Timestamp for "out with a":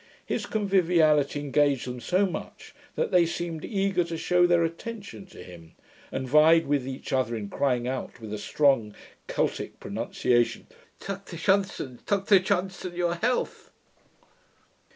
7.87-8.39